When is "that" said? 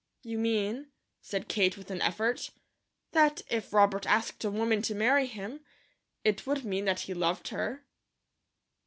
3.11-3.43, 6.85-7.01